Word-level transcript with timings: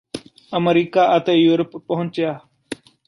America 0.53 1.05
ਅਤੇ 1.17 1.33
Europe 1.33 1.77
ਪਹੁੰਚਿਆ 1.77 2.39